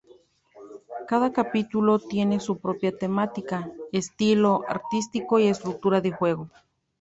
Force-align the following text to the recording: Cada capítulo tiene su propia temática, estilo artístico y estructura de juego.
Cada 1.07 1.31
capítulo 1.31 1.99
tiene 1.99 2.39
su 2.39 2.57
propia 2.59 2.91
temática, 2.91 3.71
estilo 3.91 4.63
artístico 4.67 5.37
y 5.37 5.45
estructura 5.45 6.01
de 6.01 6.09
juego. 6.11 6.49